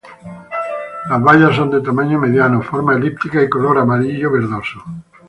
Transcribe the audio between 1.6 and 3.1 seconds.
de tamaño mediano, forma